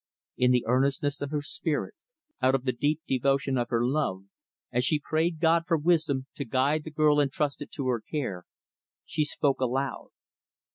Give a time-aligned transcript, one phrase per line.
[0.35, 1.93] In the earnestness of her spirit
[2.41, 4.23] out of the deep devotion of her love
[4.71, 8.45] as she prayed God for wisdom to guide the girl entrusted to her care,
[9.05, 10.09] she spoke aloud.